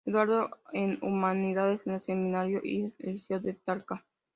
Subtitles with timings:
[0.03, 4.03] Educado en Humanidades en el Seminario y Liceo de Talca.